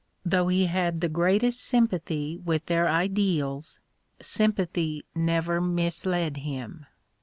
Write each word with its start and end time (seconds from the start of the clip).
Though 0.25 0.47
he 0.47 0.65
had 0.65 0.99
the 0.99 1.09
greatest 1.09 1.61
sym 1.61 1.87
pathy 1.87 2.41
with 2.43 2.65
their 2.65 2.89
ideals, 2.89 3.77
sympathy 4.19 5.05
never 5.13 5.61
misled 5.61 6.37
him. 6.37 6.87